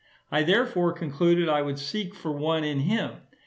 I 0.31 0.41
therefore 0.41 0.93
concluded 0.93 1.47
I 1.47 1.61
would 1.61 1.77
seek 1.77 2.15
for 2.15 2.31
one 2.31 2.63
in 2.63 2.79
him. 2.79 3.17